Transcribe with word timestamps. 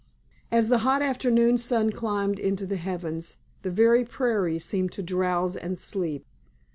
As 0.51 0.67
the 0.67 0.79
hot 0.79 1.03
afternoon 1.03 1.59
sun 1.59 1.91
climbed 1.91 2.39
into 2.39 2.65
the 2.65 2.77
heavens 2.77 3.37
the 3.61 3.69
very 3.69 4.03
prairies 4.03 4.65
seemed 4.65 4.91
to 4.93 5.03
drowse 5.03 5.55
and 5.55 5.77
sleep. 5.77 6.25